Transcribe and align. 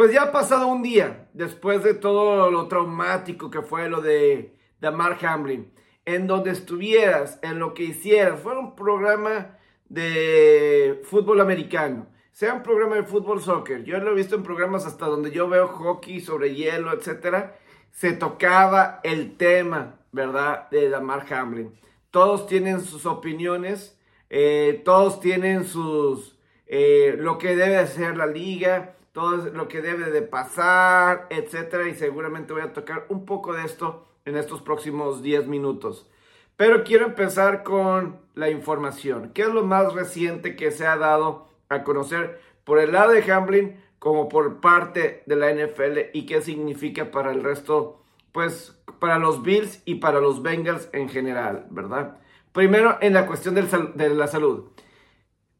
Pues 0.00 0.14
ya 0.14 0.22
ha 0.22 0.32
pasado 0.32 0.66
un 0.66 0.82
día 0.82 1.28
después 1.34 1.84
de 1.84 1.92
todo 1.92 2.50
lo 2.50 2.68
traumático 2.68 3.50
que 3.50 3.60
fue 3.60 3.86
lo 3.90 4.00
de 4.00 4.56
Damar 4.80 5.18
Hamlin. 5.22 5.74
En 6.06 6.26
donde 6.26 6.52
estuvieras, 6.52 7.38
en 7.42 7.58
lo 7.58 7.74
que 7.74 7.82
hicieras, 7.82 8.40
fue 8.40 8.58
un 8.58 8.74
programa 8.74 9.58
de 9.90 11.02
fútbol 11.04 11.42
americano, 11.42 12.06
sea 12.32 12.54
un 12.54 12.62
programa 12.62 12.96
de 12.96 13.02
fútbol 13.02 13.42
soccer. 13.42 13.84
Yo 13.84 13.98
lo 13.98 14.12
he 14.12 14.14
visto 14.14 14.36
en 14.36 14.42
programas 14.42 14.86
hasta 14.86 15.04
donde 15.04 15.32
yo 15.32 15.50
veo 15.50 15.68
hockey 15.68 16.22
sobre 16.22 16.54
hielo, 16.54 16.94
etcétera. 16.94 17.58
Se 17.92 18.14
tocaba 18.14 19.00
el 19.02 19.36
tema, 19.36 20.00
¿verdad? 20.12 20.70
De 20.70 20.88
Damar 20.88 21.30
Hamlin. 21.30 21.78
Todos 22.10 22.46
tienen 22.46 22.80
sus 22.80 23.04
opiniones, 23.04 24.00
eh, 24.30 24.80
todos 24.82 25.20
tienen 25.20 25.66
sus 25.66 26.38
eh, 26.66 27.16
lo 27.18 27.36
que 27.36 27.54
debe 27.54 27.76
hacer 27.76 28.16
la 28.16 28.26
liga 28.26 28.96
todo 29.12 29.36
lo 29.50 29.68
que 29.68 29.82
debe 29.82 30.10
de 30.10 30.22
pasar, 30.22 31.26
etcétera, 31.30 31.88
y 31.88 31.94
seguramente 31.94 32.52
voy 32.52 32.62
a 32.62 32.72
tocar 32.72 33.06
un 33.08 33.24
poco 33.24 33.52
de 33.52 33.64
esto 33.64 34.08
en 34.24 34.36
estos 34.36 34.62
próximos 34.62 35.22
10 35.22 35.48
minutos. 35.48 36.08
Pero 36.56 36.84
quiero 36.84 37.06
empezar 37.06 37.62
con 37.62 38.20
la 38.34 38.50
información. 38.50 39.32
¿Qué 39.32 39.42
es 39.42 39.48
lo 39.48 39.64
más 39.64 39.92
reciente 39.94 40.56
que 40.56 40.70
se 40.70 40.86
ha 40.86 40.96
dado 40.96 41.48
a 41.68 41.82
conocer 41.84 42.40
por 42.64 42.78
el 42.78 42.92
lado 42.92 43.12
de 43.12 43.32
Hamlin 43.32 43.80
como 43.98 44.28
por 44.28 44.60
parte 44.60 45.22
de 45.26 45.36
la 45.36 45.52
NFL 45.52 46.10
y 46.14 46.26
qué 46.26 46.40
significa 46.40 47.10
para 47.10 47.32
el 47.32 47.42
resto, 47.42 48.02
pues 48.32 48.80
para 48.98 49.18
los 49.18 49.42
Bills 49.42 49.82
y 49.84 49.96
para 49.96 50.20
los 50.20 50.42
Bengals 50.42 50.88
en 50.92 51.08
general, 51.08 51.66
¿verdad? 51.70 52.18
Primero 52.52 52.98
en 53.00 53.12
la 53.14 53.26
cuestión 53.26 53.54
de 53.54 54.08
la 54.10 54.26
salud. 54.26 54.70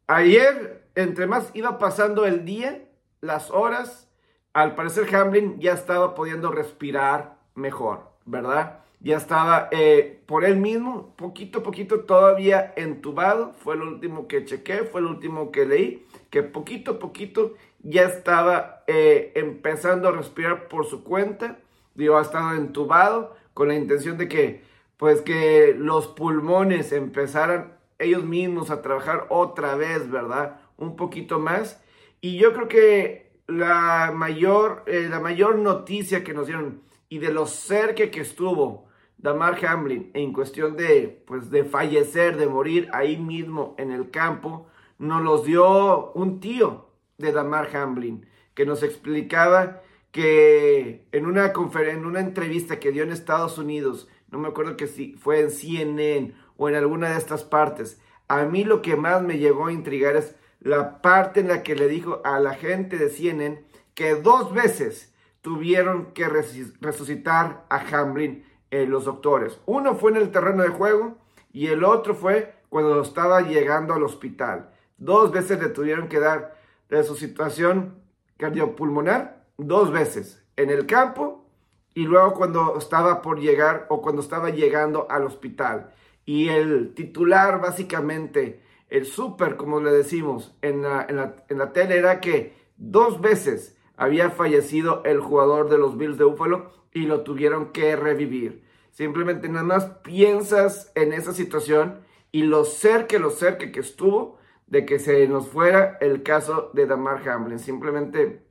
Ayer, 0.07 0.87
entre 0.95 1.27
más 1.27 1.51
iba 1.53 1.77
pasando 1.77 2.25
el 2.25 2.43
día, 2.43 2.83
las 3.21 3.51
horas, 3.51 4.09
al 4.53 4.75
parecer 4.75 5.13
Hamlin 5.15 5.59
ya 5.59 5.73
estaba 5.73 6.15
pudiendo 6.15 6.51
respirar 6.51 7.37
mejor, 7.55 8.09
¿verdad? 8.25 8.79
Ya 8.99 9.17
estaba 9.17 9.69
eh, 9.71 10.21
por 10.27 10.45
él 10.45 10.57
mismo, 10.57 11.15
poquito 11.15 11.59
a 11.59 11.63
poquito 11.63 12.01
todavía 12.01 12.73
entubado, 12.75 13.53
fue 13.53 13.75
lo 13.75 13.87
último 13.87 14.27
que 14.27 14.45
chequé, 14.45 14.83
fue 14.83 15.01
lo 15.01 15.09
último 15.09 15.51
que 15.51 15.65
leí, 15.65 16.05
que 16.29 16.43
poquito 16.43 16.91
a 16.91 16.99
poquito 16.99 17.55
ya 17.79 18.03
estaba 18.03 18.83
eh, 18.87 19.31
empezando 19.35 20.07
a 20.07 20.11
respirar 20.11 20.67
por 20.67 20.85
su 20.85 21.03
cuenta, 21.03 21.57
digo, 21.95 22.17
ha 22.17 22.21
estado 22.21 22.53
entubado 22.53 23.35
con 23.53 23.69
la 23.69 23.75
intención 23.75 24.17
de 24.17 24.27
que, 24.27 24.63
pues 24.97 25.21
que 25.21 25.73
los 25.75 26.07
pulmones 26.07 26.91
empezaran 26.91 27.73
ellos 27.97 28.23
mismos 28.23 28.69
a 28.69 28.81
trabajar 28.81 29.25
otra 29.29 29.75
vez, 29.75 30.09
¿verdad? 30.11 30.59
Un 30.77 30.95
poquito 30.95 31.39
más 31.39 31.81
y 32.21 32.37
yo 32.37 32.53
creo 32.53 32.67
que 32.67 33.31
la 33.47 34.11
mayor, 34.15 34.83
eh, 34.85 35.07
la 35.09 35.19
mayor 35.19 35.57
noticia 35.57 36.23
que 36.23 36.33
nos 36.33 36.47
dieron 36.47 36.81
y 37.09 37.17
de 37.17 37.33
lo 37.33 37.47
cerca 37.47 38.09
que 38.09 38.21
estuvo 38.21 38.87
Damar 39.17 39.63
Hamlin 39.65 40.11
en 40.13 40.31
cuestión 40.31 40.77
de, 40.77 41.23
pues, 41.27 41.49
de 41.49 41.63
fallecer, 41.63 42.37
de 42.37 42.47
morir 42.47 42.89
ahí 42.93 43.17
mismo 43.17 43.75
en 43.77 43.91
el 43.91 44.09
campo, 44.09 44.67
nos 44.97 45.21
los 45.21 45.45
dio 45.45 46.11
un 46.13 46.39
tío 46.39 46.89
de 47.17 47.31
Damar 47.31 47.75
Hamlin 47.75 48.25
que 48.53 48.65
nos 48.65 48.83
explicaba 48.83 49.81
que 50.11 51.07
en 51.11 51.25
una, 51.25 51.53
en 51.53 52.05
una 52.05 52.19
entrevista 52.19 52.79
que 52.79 52.91
dio 52.91 53.03
en 53.03 53.11
Estados 53.11 53.57
Unidos, 53.57 54.07
no 54.29 54.39
me 54.39 54.47
acuerdo 54.47 54.77
que 54.77 54.87
si 54.87 55.13
fue 55.13 55.39
en 55.39 55.51
CNN 55.51 56.33
o 56.57 56.69
en 56.69 56.75
alguna 56.75 57.09
de 57.09 57.17
estas 57.17 57.43
partes, 57.43 57.99
a 58.27 58.45
mí 58.45 58.63
lo 58.63 58.81
que 58.81 58.95
más 58.95 59.21
me 59.21 59.37
llegó 59.37 59.67
a 59.67 59.73
intrigar 59.73 60.15
es 60.15 60.35
la 60.61 61.01
parte 61.01 61.41
en 61.41 61.49
la 61.49 61.63
que 61.63 61.75
le 61.75 61.87
dijo 61.87 62.21
a 62.23 62.39
la 62.39 62.53
gente 62.53 62.97
de 62.97 63.09
CNN 63.09 63.63
que 63.95 64.15
dos 64.15 64.53
veces 64.53 65.13
tuvieron 65.41 66.13
que 66.13 66.29
resucitar 66.29 67.65
a 67.69 67.77
Hamlin 67.79 68.45
eh, 68.69 68.85
los 68.85 69.05
doctores. 69.05 69.59
Uno 69.65 69.95
fue 69.95 70.11
en 70.11 70.17
el 70.17 70.31
terreno 70.31 70.63
de 70.63 70.69
juego 70.69 71.17
y 71.51 71.67
el 71.67 71.83
otro 71.83 72.13
fue 72.13 72.53
cuando 72.69 73.01
estaba 73.01 73.41
llegando 73.41 73.93
al 73.93 74.03
hospital. 74.03 74.69
Dos 74.97 75.31
veces 75.31 75.59
le 75.59 75.69
tuvieron 75.69 76.07
que 76.07 76.19
dar 76.19 76.55
resucitación 76.89 77.95
cardiopulmonar, 78.37 79.45
dos 79.57 79.91
veces, 79.91 80.43
en 80.57 80.69
el 80.69 80.85
campo 80.85 81.45
y 81.93 82.05
luego 82.05 82.33
cuando 82.33 82.77
estaba 82.77 83.21
por 83.21 83.39
llegar 83.39 83.87
o 83.89 84.01
cuando 84.01 84.21
estaba 84.21 84.51
llegando 84.51 85.07
al 85.09 85.25
hospital. 85.25 85.91
Y 86.23 86.49
el 86.49 86.93
titular 86.93 87.59
básicamente 87.59 88.61
el 88.91 89.05
súper, 89.05 89.55
como 89.55 89.79
le 89.79 89.91
decimos 89.91 90.53
en 90.61 90.81
la, 90.81 91.07
en, 91.07 91.57
la, 91.57 91.73
tele, 91.73 91.97
era 91.97 92.19
que 92.19 92.53
dos 92.75 93.21
veces 93.21 93.77
había 93.95 94.29
fallecido 94.29 95.01
el 95.05 95.21
jugador 95.21 95.69
de 95.69 95.77
los 95.77 95.97
Bills 95.97 96.17
de 96.17 96.25
Buffalo 96.25 96.69
y 96.93 97.03
lo 97.05 97.21
tuvieron 97.21 97.71
que 97.71 97.95
revivir. 97.95 98.65
Simplemente 98.91 99.47
nada 99.47 99.63
más 99.63 99.85
piensas 100.03 100.91
en 100.95 101.13
esa 101.13 101.31
situación 101.31 102.01
y 102.33 102.43
lo 102.43 102.65
cerca, 102.65 103.17
lo 103.17 103.29
cerca 103.29 103.71
que 103.71 103.79
estuvo 103.79 104.37
de 104.67 104.85
que 104.85 104.99
se 104.99 105.25
nos 105.25 105.47
fuera 105.47 105.97
el 106.01 106.21
caso 106.21 106.69
de 106.73 106.85
Damar 106.85 107.27
Hamlin. 107.27 107.59
Simplemente 107.59 108.45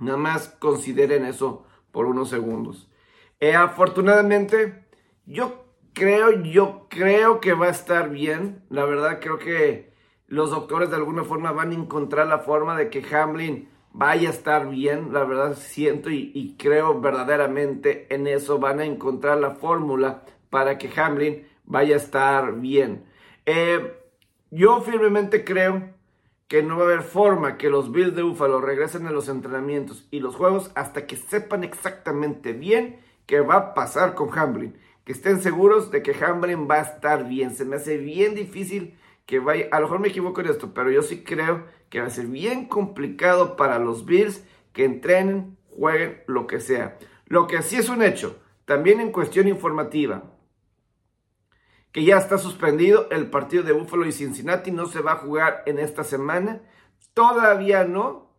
nada 0.00 0.18
más 0.18 0.48
consideren 0.48 1.24
eso 1.24 1.64
por 1.92 2.06
unos 2.06 2.28
segundos. 2.28 2.90
Eh, 3.38 3.54
afortunadamente, 3.54 4.84
yo 5.26 5.65
creo, 5.96 6.30
yo 6.42 6.86
creo 6.90 7.40
que 7.40 7.54
va 7.54 7.66
a 7.66 7.70
estar 7.70 8.10
bien. 8.10 8.62
La 8.68 8.84
verdad, 8.84 9.18
creo 9.18 9.38
que 9.38 9.92
los 10.28 10.50
doctores 10.50 10.90
de 10.90 10.96
alguna 10.96 11.24
forma 11.24 11.52
van 11.52 11.70
a 11.70 11.74
encontrar 11.74 12.26
la 12.26 12.40
forma 12.40 12.76
de 12.76 12.90
que 12.90 13.02
Hamlin 13.14 13.70
vaya 13.92 14.28
a 14.28 14.32
estar 14.32 14.68
bien. 14.68 15.14
La 15.14 15.24
verdad, 15.24 15.56
siento 15.56 16.10
y, 16.10 16.54
creo 16.58 17.00
verdaderamente 17.00 18.14
en 18.14 18.26
eso. 18.26 18.58
Van 18.58 18.80
a 18.80 18.84
encontrar 18.84 19.38
la 19.38 19.52
fórmula 19.52 20.22
para 20.50 20.76
que 20.76 20.90
Hamlin 21.00 21.48
vaya 21.64 21.94
a 21.94 21.98
estar 21.98 22.60
bien. 22.60 23.06
Eh, 23.46 23.98
yo 24.50 24.82
firmemente 24.82 25.44
creo 25.44 25.94
que 26.46 26.62
no 26.62 26.76
va 26.76 26.82
a 26.82 26.86
haber 26.88 27.02
forma 27.04 27.56
que 27.56 27.70
los 27.70 27.90
Bills 27.90 28.14
de 28.14 28.22
Buffalo 28.22 28.60
regresen 28.60 29.06
a 29.06 29.12
los 29.12 29.30
entrenamientos 29.30 30.06
y 30.10 30.20
los 30.20 30.36
juegos 30.36 30.70
hasta 30.74 31.06
que 31.06 31.16
sepan 31.16 31.64
exactamente 31.64 32.52
bien 32.52 33.00
qué 33.24 33.40
va 33.40 33.54
a 33.56 33.74
pasar 33.74 34.14
con 34.14 34.38
Hamlin 34.38 34.76
que 35.06 35.12
estén 35.12 35.40
seguros 35.40 35.92
de 35.92 36.02
que 36.02 36.12
Hamlin 36.12 36.66
va 36.68 36.74
a 36.74 36.80
estar 36.80 37.28
bien. 37.28 37.54
Se 37.54 37.64
me 37.64 37.76
hace 37.76 37.96
bien 37.96 38.34
difícil 38.34 38.98
que 39.24 39.38
vaya, 39.38 39.68
a 39.70 39.78
lo 39.78 39.86
mejor 39.86 40.00
me 40.00 40.08
equivoco 40.08 40.40
en 40.40 40.48
esto, 40.48 40.74
pero 40.74 40.90
yo 40.90 41.00
sí 41.00 41.22
creo 41.22 41.64
que 41.88 42.00
va 42.00 42.08
a 42.08 42.10
ser 42.10 42.26
bien 42.26 42.66
complicado 42.66 43.54
para 43.54 43.78
los 43.78 44.04
Bills 44.04 44.42
que 44.72 44.84
entrenen, 44.84 45.56
jueguen, 45.70 46.24
lo 46.26 46.48
que 46.48 46.58
sea. 46.58 46.98
Lo 47.26 47.46
que 47.46 47.62
sí 47.62 47.76
es 47.76 47.88
un 47.88 48.02
hecho, 48.02 48.40
también 48.64 49.00
en 49.00 49.12
cuestión 49.12 49.46
informativa, 49.46 50.24
que 51.92 52.02
ya 52.02 52.18
está 52.18 52.36
suspendido 52.36 53.08
el 53.10 53.30
partido 53.30 53.62
de 53.62 53.72
Buffalo 53.72 54.06
y 54.06 54.12
Cincinnati, 54.12 54.72
no 54.72 54.86
se 54.86 55.02
va 55.02 55.12
a 55.12 55.18
jugar 55.18 55.62
en 55.66 55.78
esta 55.78 56.02
semana, 56.02 56.62
todavía 57.14 57.84
no 57.84 58.32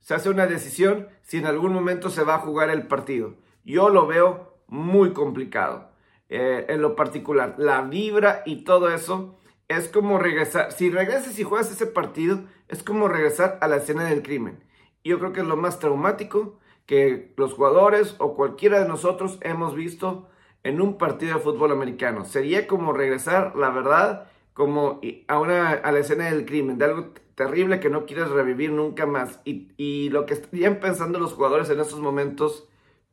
se 0.00 0.14
hace 0.14 0.30
una 0.30 0.46
decisión 0.46 1.06
si 1.20 1.36
en 1.36 1.44
algún 1.44 1.74
momento 1.74 2.08
se 2.08 2.24
va 2.24 2.36
a 2.36 2.40
jugar 2.40 2.70
el 2.70 2.86
partido. 2.86 3.34
Yo 3.62 3.90
lo 3.90 4.06
veo 4.06 4.56
muy 4.68 5.12
complicado. 5.12 5.92
Eh, 6.30 6.66
en 6.68 6.80
lo 6.80 6.96
particular. 6.96 7.54
La 7.58 7.82
vibra 7.82 8.42
y 8.46 8.64
todo 8.64 8.90
eso 8.90 9.36
es 9.68 9.88
como 9.88 10.18
regresar. 10.18 10.72
Si 10.72 10.90
regresas 10.90 11.38
y 11.38 11.42
juegas 11.42 11.70
ese 11.70 11.86
partido, 11.86 12.40
es 12.68 12.82
como 12.82 13.08
regresar 13.08 13.58
a 13.60 13.68
la 13.68 13.76
escena 13.76 14.04
del 14.04 14.22
crimen. 14.22 14.64
Yo 15.04 15.18
creo 15.18 15.32
que 15.32 15.40
es 15.40 15.46
lo 15.46 15.56
más 15.56 15.78
traumático 15.78 16.58
que 16.86 17.34
los 17.36 17.52
jugadores 17.52 18.16
o 18.18 18.34
cualquiera 18.34 18.80
de 18.80 18.88
nosotros 18.88 19.38
hemos 19.42 19.74
visto 19.74 20.28
en 20.62 20.80
un 20.80 20.96
partido 20.96 21.34
de 21.34 21.42
fútbol 21.42 21.72
americano. 21.72 22.24
Sería 22.24 22.66
como 22.66 22.94
regresar, 22.94 23.54
la 23.54 23.68
verdad, 23.68 24.30
como 24.54 25.00
a, 25.28 25.38
una, 25.38 25.72
a 25.72 25.92
la 25.92 25.98
escena 25.98 26.24
del 26.24 26.46
crimen, 26.46 26.78
de 26.78 26.86
algo 26.86 27.12
terrible 27.34 27.80
que 27.80 27.90
no 27.90 28.06
quieres 28.06 28.30
revivir 28.30 28.72
nunca 28.72 29.04
más. 29.04 29.40
Y, 29.44 29.72
y 29.76 30.08
lo 30.08 30.24
que 30.24 30.34
estarían 30.34 30.80
pensando 30.80 31.18
los 31.18 31.34
jugadores 31.34 31.68
en 31.68 31.80
esos 31.80 32.00
momentos 32.00 32.66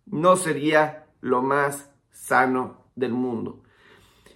no 0.06 0.38
sería 0.38 1.08
lo 1.20 1.42
más 1.42 1.92
sano 2.10 2.81
del 3.02 3.12
mundo. 3.12 3.62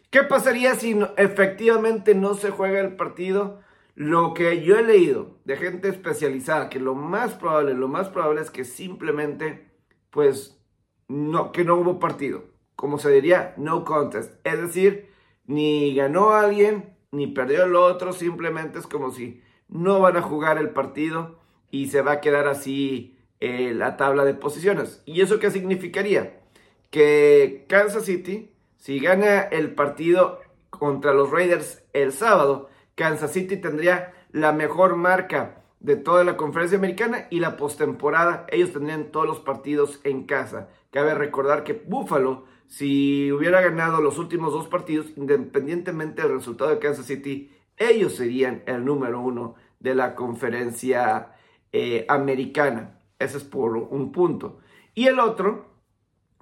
¿Qué 0.09 0.23
pasaría 0.23 0.75
si 0.75 0.97
efectivamente 1.17 2.15
no 2.15 2.33
se 2.33 2.49
juega 2.49 2.81
el 2.81 2.95
partido? 2.95 3.61
Lo 3.95 4.33
que 4.33 4.61
yo 4.61 4.77
he 4.77 4.83
leído 4.83 5.37
de 5.45 5.55
gente 5.55 5.87
especializada, 5.87 6.69
que 6.69 6.79
lo 6.79 6.95
más 6.95 7.33
probable, 7.33 7.73
lo 7.73 7.87
más 7.87 8.09
probable 8.09 8.41
es 8.41 8.51
que 8.51 8.65
simplemente, 8.65 9.69
pues, 10.09 10.61
no, 11.07 11.51
que 11.51 11.63
no 11.63 11.75
hubo 11.75 11.99
partido. 11.99 12.43
Como 12.75 12.97
se 12.97 13.09
diría, 13.11 13.53
no 13.57 13.85
contest. 13.85 14.33
Es 14.45 14.59
decir, 14.59 15.09
ni 15.45 15.95
ganó 15.95 16.31
alguien, 16.31 16.95
ni 17.11 17.27
perdió 17.27 17.63
el 17.63 17.75
otro, 17.75 18.11
simplemente 18.11 18.79
es 18.79 18.87
como 18.87 19.11
si 19.11 19.41
no 19.67 19.99
van 19.99 20.17
a 20.17 20.21
jugar 20.21 20.57
el 20.57 20.69
partido 20.69 21.39
y 21.71 21.87
se 21.87 22.01
va 22.01 22.13
a 22.13 22.21
quedar 22.21 22.47
así 22.47 23.17
eh, 23.39 23.73
la 23.73 23.97
tabla 23.97 24.25
de 24.25 24.33
posiciones. 24.33 25.01
¿Y 25.05 25.21
eso 25.21 25.39
qué 25.39 25.51
significaría? 25.51 26.41
Que 26.89 27.65
Kansas 27.67 28.05
City 28.05 28.54
si 28.85 28.99
gana 28.99 29.39
el 29.39 29.73
partido 29.73 30.41
contra 30.69 31.11
los 31.11 31.31
Raiders 31.31 31.83
el 31.93 32.11
sábado, 32.11 32.69
Kansas 32.93 33.31
City 33.31 33.57
tendría 33.57 34.13
la 34.31 34.51
mejor 34.51 34.95
marca 34.95 35.63
de 35.79 35.95
toda 35.95 36.23
la 36.23 36.37
conferencia 36.37 36.77
americana 36.77 37.25
y 37.31 37.39
la 37.39 37.57
postemporada. 37.57 38.45
Ellos 38.47 38.73
tendrían 38.73 39.05
todos 39.05 39.25
los 39.25 39.39
partidos 39.39 40.01
en 40.03 40.27
casa. 40.27 40.69
Cabe 40.91 41.15
recordar 41.15 41.63
que 41.63 41.73
Buffalo, 41.73 42.45
si 42.67 43.31
hubiera 43.31 43.59
ganado 43.59 44.01
los 44.01 44.19
últimos 44.19 44.53
dos 44.53 44.67
partidos, 44.67 45.07
independientemente 45.15 46.21
del 46.21 46.35
resultado 46.35 46.69
de 46.69 46.77
Kansas 46.77 47.07
City, 47.07 47.51
ellos 47.77 48.13
serían 48.13 48.61
el 48.67 48.85
número 48.85 49.19
uno 49.19 49.55
de 49.79 49.95
la 49.95 50.13
conferencia 50.13 51.33
eh, 51.71 52.05
americana. 52.07 52.99
Ese 53.17 53.37
es 53.37 53.45
por 53.45 53.77
un 53.77 54.11
punto. 54.11 54.59
Y 54.93 55.07
el 55.07 55.19
otro 55.19 55.74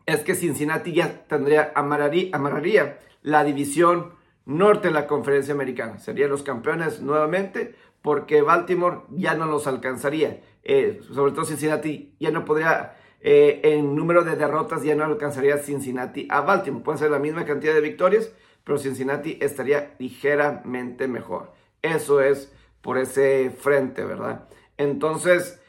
es 0.05 0.19
que 0.21 0.35
Cincinnati 0.35 0.93
ya 0.93 1.25
tendría, 1.27 1.71
amarraría 1.75 2.99
la 3.21 3.43
división 3.43 4.13
norte 4.45 4.89
de 4.89 4.93
la 4.93 5.07
conferencia 5.07 5.53
americana. 5.53 5.99
Serían 5.99 6.29
los 6.29 6.43
campeones 6.43 7.01
nuevamente 7.01 7.75
porque 8.01 8.41
Baltimore 8.41 9.01
ya 9.09 9.33
no 9.33 9.45
los 9.45 9.65
alcanzaría. 9.67 10.41
Eh, 10.63 11.01
sobre 11.13 11.31
todo 11.31 11.45
Cincinnati 11.45 12.15
ya 12.19 12.31
no 12.31 12.45
podría, 12.45 12.97
eh, 13.21 13.61
en 13.63 13.95
número 13.95 14.23
de 14.23 14.35
derrotas 14.35 14.83
ya 14.83 14.95
no 14.95 15.05
alcanzaría 15.05 15.57
Cincinnati 15.57 16.27
a 16.29 16.41
Baltimore. 16.41 16.83
Puede 16.83 16.99
ser 16.99 17.11
la 17.11 17.19
misma 17.19 17.45
cantidad 17.45 17.73
de 17.73 17.81
victorias, 17.81 18.31
pero 18.63 18.77
Cincinnati 18.77 19.37
estaría 19.41 19.95
ligeramente 19.99 21.07
mejor. 21.07 21.53
Eso 21.81 22.21
es 22.21 22.51
por 22.81 22.97
ese 22.97 23.49
frente, 23.51 24.03
¿verdad? 24.03 24.49
Entonces, 24.77 25.61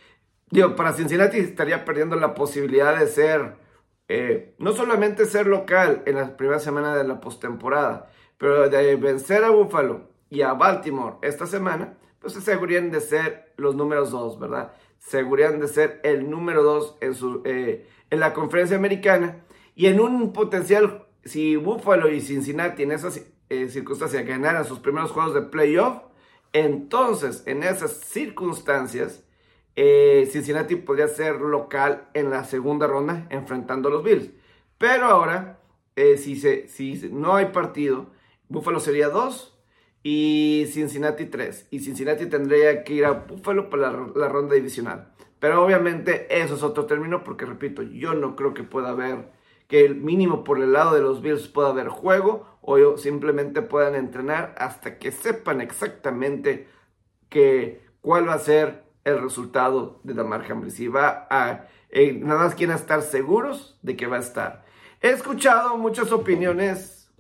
digo, 0.50 0.74
para 0.74 0.92
Cincinnati 0.92 1.38
estaría 1.38 1.84
perdiendo 1.84 2.16
la 2.16 2.34
posibilidad 2.34 2.98
de 2.98 3.06
ser, 3.06 3.56
eh, 4.08 4.54
no 4.58 4.72
solamente 4.72 5.24
ser 5.24 5.46
local 5.46 6.02
en 6.06 6.16
la 6.16 6.36
primera 6.36 6.58
semana 6.58 6.96
de 6.96 7.04
la 7.04 7.20
postemporada, 7.20 8.10
pero 8.38 8.68
de 8.68 8.96
vencer 8.96 9.44
a 9.44 9.50
Buffalo 9.50 10.10
y 10.28 10.42
a 10.42 10.52
Baltimore 10.52 11.16
esta 11.22 11.46
semana, 11.46 11.96
pues 12.18 12.36
asegurarían 12.36 12.90
de 12.90 13.00
ser 13.00 13.52
los 13.56 13.74
números 13.74 14.10
dos, 14.10 14.38
¿verdad? 14.38 14.72
Asegurarían 15.06 15.60
de 15.60 15.68
ser 15.68 16.00
el 16.04 16.30
número 16.30 16.62
dos 16.62 16.96
en, 17.00 17.14
su, 17.14 17.42
eh, 17.44 17.86
en 18.10 18.20
la 18.20 18.32
conferencia 18.32 18.76
americana 18.76 19.44
y 19.74 19.86
en 19.86 20.00
un 20.00 20.32
potencial, 20.32 21.06
si 21.24 21.56
Buffalo 21.56 22.10
y 22.10 22.20
Cincinnati 22.20 22.82
en 22.82 22.92
esas 22.92 23.22
eh, 23.48 23.68
circunstancias 23.68 24.26
ganaran 24.26 24.64
sus 24.64 24.80
primeros 24.80 25.10
juegos 25.12 25.34
de 25.34 25.42
playoff, 25.42 26.02
entonces 26.52 27.42
en 27.46 27.62
esas 27.62 27.92
circunstancias 27.92 29.24
eh, 29.76 30.28
Cincinnati 30.30 30.76
podría 30.76 31.08
ser 31.08 31.40
local 31.40 32.08
en 32.14 32.30
la 32.30 32.44
segunda 32.44 32.86
ronda 32.86 33.26
enfrentando 33.30 33.88
a 33.88 33.92
los 33.92 34.04
Bills. 34.04 34.30
Pero 34.78 35.06
ahora, 35.06 35.60
si, 35.96 36.36
se, 36.36 36.68
si 36.68 37.08
no 37.12 37.36
hay 37.36 37.46
partido, 37.46 38.10
Buffalo 38.48 38.80
sería 38.80 39.08
2 39.08 39.54
y 40.04 40.66
Cincinnati 40.70 41.26
3. 41.26 41.68
Y 41.70 41.80
Cincinnati 41.80 42.26
tendría 42.26 42.84
que 42.84 42.94
ir 42.94 43.04
a 43.06 43.12
Buffalo 43.12 43.70
para 43.70 43.90
la, 44.14 44.28
ronda 44.28 44.54
divisional. 44.54 45.12
Pero 45.40 45.64
obviamente 45.64 46.26
eso 46.30 46.54
es 46.54 46.62
otro 46.62 46.86
término 46.86 47.24
porque, 47.24 47.46
repito, 47.46 47.82
yo 47.82 48.14
no 48.14 48.36
creo 48.36 48.54
que 48.54 48.62
pueda 48.62 48.90
haber, 48.90 49.30
que 49.66 49.84
el 49.84 49.96
mínimo 49.96 50.44
por 50.44 50.60
el 50.60 50.72
lado 50.72 50.94
de 50.94 51.00
los 51.00 51.22
Bills 51.22 51.48
pueda 51.48 51.70
haber 51.70 51.88
juego 51.88 52.46
o 52.60 52.96
simplemente 52.98 53.62
puedan 53.62 53.94
entrenar 53.94 54.54
hasta 54.58 54.98
que 54.98 55.10
sepan 55.10 55.60
exactamente 55.60 56.68
que, 57.28 57.82
cuál 58.00 58.28
va 58.28 58.34
a 58.34 58.38
ser 58.38 58.83
el 59.04 59.20
resultado 59.20 60.00
de 60.02 60.14
Damar 60.14 60.50
Hamlin. 60.50 60.70
Si 60.70 60.88
va 60.88 61.26
a, 61.30 61.68
eh, 61.90 62.12
nada 62.12 62.44
más 62.44 62.54
quieren 62.54 62.76
estar 62.76 63.02
seguros 63.02 63.78
de 63.82 63.96
que 63.96 64.06
va 64.06 64.16
a 64.16 64.20
estar. 64.20 64.64
He 65.00 65.10
escuchado 65.10 65.76
muchas 65.76 66.12
opiniones 66.12 67.12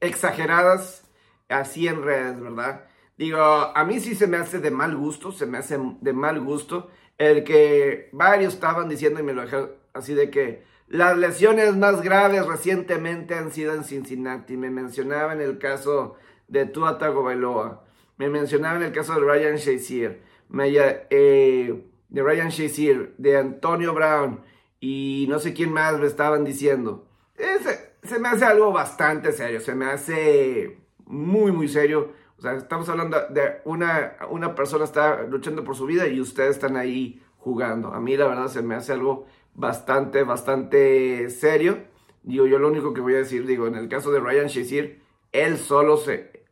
exageradas 0.00 1.08
así 1.48 1.88
en 1.88 2.02
redes, 2.02 2.40
¿verdad? 2.40 2.84
Digo, 3.16 3.40
a 3.40 3.84
mí 3.84 3.98
sí 4.00 4.14
se 4.14 4.26
me 4.26 4.36
hace 4.36 4.60
de 4.60 4.70
mal 4.70 4.96
gusto, 4.96 5.32
se 5.32 5.46
me 5.46 5.58
hace 5.58 5.78
de 6.00 6.12
mal 6.12 6.40
gusto 6.40 6.90
el 7.16 7.42
que 7.42 8.10
varios 8.12 8.54
estaban 8.54 8.88
diciendo 8.88 9.18
y 9.18 9.24
me 9.24 9.32
lo 9.32 9.42
dejaron 9.42 9.72
así 9.92 10.14
de 10.14 10.30
que 10.30 10.62
las 10.86 11.18
lesiones 11.18 11.76
más 11.76 12.00
graves 12.00 12.46
recientemente 12.46 13.34
han 13.34 13.50
sido 13.50 13.74
en 13.74 13.84
Cincinnati. 13.84 14.56
Me 14.56 14.70
mencionaban 14.70 15.40
el 15.40 15.58
caso 15.58 16.16
de 16.46 16.64
Tua 16.64 16.96
Tagovailoa, 16.98 17.84
me 18.16 18.28
mencionaban 18.28 18.82
el 18.82 18.92
caso 18.92 19.14
de 19.14 19.20
Ryan 19.20 19.56
Shazier, 19.56 20.22
eh, 20.50 21.84
de 22.08 22.22
Ryan 22.22 22.48
Shazier, 22.48 23.14
de 23.18 23.36
Antonio 23.36 23.94
Brown 23.94 24.40
y 24.80 25.26
no 25.28 25.38
sé 25.38 25.52
quién 25.52 25.72
más 25.72 25.98
me 25.98 26.06
estaban 26.06 26.44
diciendo. 26.44 27.06
Ese, 27.36 27.94
se 28.02 28.18
me 28.18 28.28
hace 28.28 28.44
algo 28.44 28.72
bastante 28.72 29.32
serio, 29.32 29.60
se 29.60 29.74
me 29.74 29.86
hace 29.86 30.78
muy, 31.06 31.52
muy 31.52 31.68
serio. 31.68 32.12
O 32.38 32.40
sea, 32.40 32.54
estamos 32.54 32.88
hablando 32.88 33.18
de 33.30 33.60
una, 33.64 34.16
una 34.30 34.54
persona 34.54 34.84
está 34.84 35.22
luchando 35.24 35.64
por 35.64 35.76
su 35.76 35.86
vida 35.86 36.06
y 36.06 36.20
ustedes 36.20 36.50
están 36.50 36.76
ahí 36.76 37.20
jugando. 37.38 37.92
A 37.92 38.00
mí 38.00 38.16
la 38.16 38.28
verdad 38.28 38.48
se 38.48 38.62
me 38.62 38.74
hace 38.74 38.92
algo 38.92 39.26
bastante, 39.54 40.22
bastante 40.22 41.30
serio. 41.30 41.78
Digo, 42.22 42.46
yo 42.46 42.58
lo 42.58 42.68
único 42.68 42.94
que 42.94 43.00
voy 43.00 43.14
a 43.14 43.18
decir, 43.18 43.46
digo, 43.46 43.66
en 43.66 43.74
el 43.74 43.88
caso 43.88 44.12
de 44.12 44.20
Ryan 44.20 44.46
Shazier, 44.46 45.00
él 45.32 45.58
solo 45.58 45.96
se... 45.96 46.44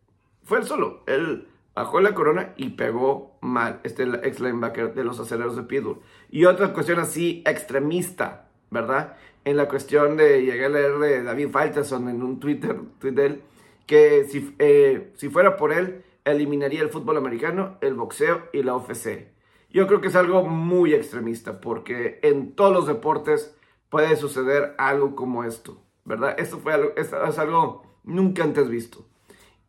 Fue 0.43 0.59
él 0.59 0.65
solo, 0.65 1.03
él 1.07 1.49
bajó 1.77 2.01
la 2.01 2.15
corona 2.15 2.55
y 2.57 2.71
pegó 2.71 3.39
mal, 3.41 3.81
este 3.85 4.03
ex 4.03 4.41
linebacker 4.41 4.95
de 4.95 5.05
los 5.05 5.21
aceleros 5.21 5.55
de 5.55 5.63
Pittsburgh. 5.63 6.01
Y 6.31 6.47
otra 6.47 6.73
cuestión 6.73 6.99
así 6.99 7.45
extremista, 7.47 8.49
¿verdad? 8.71 9.17
en 9.47 9.57
la 9.57 9.69
cuestión 9.69 10.17
de, 10.17 10.43
llegar 10.43 10.73
a 10.73 10.75
leer 10.75 10.99
de 10.99 11.23
David 11.23 11.51
Falterson 11.51 12.09
en 12.09 12.21
un 12.21 12.41
Twitter, 12.41 12.77
Twitter 12.99 13.43
que 13.87 14.25
si, 14.25 14.57
eh, 14.59 15.13
si 15.15 15.29
fuera 15.29 15.57
por 15.57 15.73
él, 15.73 16.03
eliminaría 16.25 16.83
el 16.83 16.89
fútbol 16.89 17.17
americano, 17.17 17.79
el 17.81 17.95
boxeo 17.95 18.49
y 18.53 18.65
la 18.65 18.75
UFC. 18.75 19.29
Yo 19.71 19.87
creo 19.87 20.01
que 20.01 20.09
es 20.09 20.17
algo 20.17 20.43
muy 20.43 20.95
extremista, 20.95 21.61
porque 21.61 22.19
en 22.25 22.57
todos 22.57 22.73
los 22.73 22.87
deportes 22.89 23.57
puede 23.89 24.17
suceder 24.17 24.75
algo 24.79 25.15
como 25.15 25.45
esto, 25.45 25.81
¿verdad? 26.05 26.35
Esto 26.39 26.59
fue 26.59 26.73
algo, 26.73 26.91
es, 26.97 27.13
algo 27.13 27.87
nunca 28.03 28.43
antes 28.43 28.69
visto. 28.69 29.07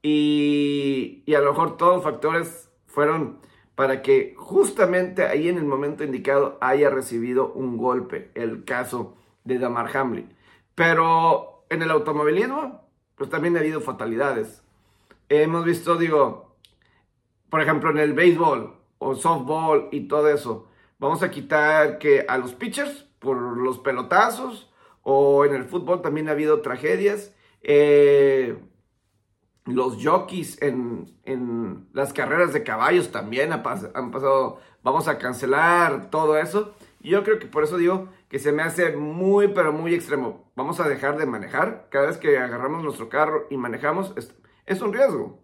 Y, 0.09 1.24
y 1.25 1.36
a 1.36 1.42
lo 1.42 1.51
mejor 1.51 1.75
todos 1.75 2.01
factores 2.01 2.71
fueron 2.86 3.39
para 3.75 4.01
que 4.01 4.36
justamente 4.38 5.25
ahí 5.25 5.50
en 5.50 5.57
el 5.57 5.65
momento 5.65 6.06
indicado 6.06 6.57
haya 6.62 6.89
recibido 6.89 7.51
un 7.51 7.75
golpe. 7.75 8.31
El 8.33 8.63
caso 8.63 9.18
de 9.44 9.59
Damar 9.59 9.95
Hamlin. 9.95 10.33
Pero 10.75 11.65
en 11.69 11.81
el 11.81 11.92
automovilismo, 11.92 12.81
pues 13.15 13.30
también 13.30 13.57
ha 13.57 13.59
habido 13.59 13.81
fatalidades. 13.81 14.63
Hemos 15.27 15.65
visto, 15.65 15.98
digo, 15.98 16.56
por 17.50 17.62
ejemplo, 17.62 17.89
en 17.89 17.98
el 17.98 18.13
béisbol 18.13 18.77
o 19.00 19.15
softball 19.15 19.89
y 19.92 20.07
todo 20.07 20.30
eso, 20.30 20.69
vamos 21.00 21.21
a 21.21 21.31
quitar 21.31 21.98
que 21.98 22.25
a 22.30 22.38
los 22.38 22.53
pitchers 22.53 23.05
por 23.20 23.38
los 23.58 23.79
pelotazos 23.79 24.72
o 25.03 25.43
en 25.43 25.53
el 25.53 25.65
fútbol 25.65 26.01
también 26.01 26.29
ha 26.29 26.32
habido 26.32 26.62
tragedias. 26.62 27.36
Eh, 27.62 28.58
los 29.67 30.03
jockeys 30.03 30.62
en, 30.62 31.15
las 31.93 32.13
carreras 32.13 32.53
de 32.53 32.63
caballos 32.63 33.12
también 33.12 33.51
han 33.51 33.63
pasado, 33.63 34.59
vamos 34.81 35.07
a 35.07 35.17
cancelar 35.17 36.09
todo 36.09 36.38
eso. 36.38 36.74
Yo 37.01 37.24
creo 37.24 37.39
que 37.39 37.45
por 37.45 37.63
eso 37.63 37.77
digo 37.77 38.09
que 38.29 38.39
se 38.39 38.51
me 38.51 38.63
hace 38.63 38.95
muy, 38.95 39.50
pero 39.50 39.71
muy 39.71 39.93
extremo. 39.93 40.51
Vamos 40.55 40.79
a 40.79 40.88
dejar 40.88 41.17
de 41.17 41.25
manejar. 41.25 41.88
Cada 41.89 42.07
vez 42.07 42.17
que 42.17 42.38
agarramos 42.38 42.83
nuestro 42.83 43.09
carro 43.09 43.47
y 43.50 43.57
manejamos, 43.57 44.13
es, 44.65 44.81
un 44.81 44.93
riesgo. 44.93 45.39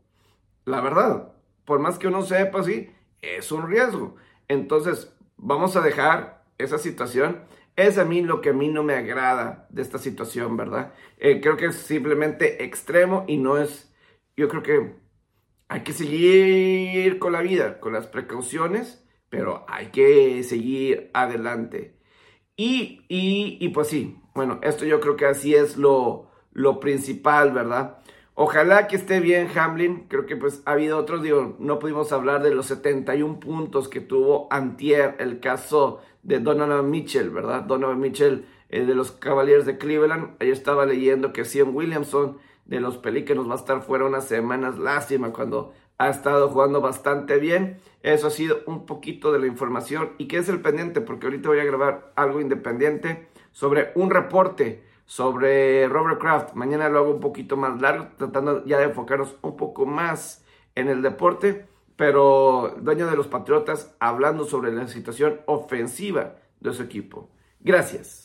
La 0.66 0.82
verdad, 0.82 1.34
por 1.66 1.80
más 1.80 1.98
que 2.00 2.08
uno 2.08 2.24
sepa 2.24 2.62
así, 2.62 2.92
es 3.22 3.52
un 3.52 3.70
riesgo. 3.70 4.16
Entonces, 4.48 5.14
vamos 5.38 5.76
a 5.76 5.82
dejar 5.82 6.44
esa 6.58 6.78
situación. 6.78 7.44
Es 7.76 7.98
a 7.98 8.06
mí 8.06 8.22
lo 8.22 8.42
que 8.42 8.50
a 8.50 8.54
mí 8.54 8.68
no 8.68 8.84
me 8.84 8.96
agrada 8.96 9.68
de 9.70 9.82
esta 9.82 9.98
situación, 9.98 10.58
¿verdad? 10.58 10.94
Eh, 11.18 11.42
creo 11.42 11.58
que 11.58 11.68
es 11.68 11.76
simplemente 11.76 12.64
extremo 12.64 13.24
y 13.28 13.38
no 13.38 13.58
es, 13.58 13.93
yo 14.36 14.48
creo 14.48 14.64
que 14.64 14.96
hay 15.68 15.82
que 15.82 15.94
seguir 15.94 17.20
con 17.20 17.34
la 17.34 17.42
vida, 17.42 17.80
con 17.80 17.94
las 17.94 18.08
precauciones, 18.08 19.04
pero 19.30 19.66
hay 19.68 19.88
que 19.88 20.44
seguir 20.44 21.10
adelante. 21.14 21.98
Y, 22.56 23.02
y, 23.08 23.70
pues 23.70 23.88
sí, 23.88 24.20
bueno, 24.36 24.60
esto 24.62 24.86
yo 24.86 25.00
creo 25.00 25.16
que 25.16 25.26
así 25.26 25.56
es 25.56 25.78
lo, 25.78 26.30
lo 26.52 26.80
principal, 26.80 27.52
¿verdad? 27.52 27.98
Ojalá 28.36 28.88
que 28.88 28.96
esté 28.96 29.20
bien 29.20 29.48
Hamlin, 29.56 30.06
creo 30.08 30.26
que 30.26 30.36
pues 30.36 30.62
ha 30.66 30.72
habido 30.74 30.98
otros, 30.98 31.24
digo, 31.24 31.56
no 31.60 31.80
pudimos 31.80 32.12
hablar 32.12 32.44
de 32.44 32.54
los 32.54 32.68
71 32.68 33.40
puntos 33.40 33.88
que 33.90 34.02
tuvo 34.02 34.48
Antier, 34.52 35.16
el 35.20 35.40
caso 35.40 36.02
de 36.24 36.40
Donovan 36.40 36.90
Mitchell, 36.90 37.30
¿verdad? 37.30 37.64
Donovan 37.64 38.00
Mitchell 38.00 38.46
eh, 38.70 38.86
de 38.86 38.96
los 38.96 39.12
Cavaliers 39.12 39.66
de 39.66 39.78
Cleveland, 39.78 40.36
ahí 40.40 40.50
estaba 40.50 40.86
leyendo 40.86 41.34
que 41.34 41.46
Sion 41.46 41.76
Williamson 41.76 42.38
de 42.66 42.80
los 42.80 42.98
Pelícanos 42.98 43.50
va 43.50 43.54
a 43.54 43.58
estar 43.58 43.82
fuera 43.82 44.06
unas 44.06 44.26
semanas, 44.26 44.78
lástima 44.78 45.32
cuando 45.32 45.74
ha 45.98 46.10
estado 46.10 46.50
jugando 46.50 46.82
bastante 46.82 47.38
bien. 47.38 47.78
Eso 48.02 48.28
ha 48.28 48.32
sido 48.32 48.60
un 48.66 48.86
poquito 48.86 49.32
de 49.32 49.40
la 49.40 49.48
información. 49.48 50.12
¿Y 50.18 50.28
qué 50.28 50.38
es 50.38 50.50
el 50.50 50.62
pendiente? 50.62 51.02
Porque 51.02 51.28
ahorita 51.28 51.50
voy 51.50 51.60
a 51.60 51.66
grabar 51.66 52.12
algo 52.16 52.42
independiente 52.42 53.28
sobre 53.52 53.92
un 53.96 54.10
reporte 54.10 54.84
sobre 55.06 55.88
Robert 55.88 56.20
Kraft. 56.20 56.54
Mañana 56.54 56.90
lo 56.90 57.00
hago 57.00 57.12
un 57.12 57.20
poquito 57.20 57.58
más 57.58 57.82
largo, 57.82 58.08
tratando 58.18 58.66
ya 58.66 58.78
de 58.78 58.86
enfocarnos 58.86 59.36
un 59.42 59.56
poco 59.58 59.86
más 59.86 60.44
en 60.76 60.88
el 60.90 61.02
deporte. 61.02 61.68
pero 61.96 62.76
dueño 62.82 63.08
de 63.08 63.16
los 63.16 63.28
Patriotas, 63.28 63.96
hablando 64.00 64.46
sobre 64.46 64.72
la 64.72 64.88
situación 64.88 65.42
ofensiva 65.46 66.36
de 66.60 66.74
su 66.74 66.82
equipo. 66.82 67.30
Gracias. 67.60 68.23